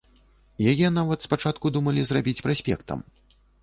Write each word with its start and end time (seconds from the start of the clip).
Яе 0.71 0.87
нават 0.97 1.27
спачатку 1.27 1.65
думалі 1.79 2.01
зрабіць 2.09 2.39
праспектам. 2.51 3.09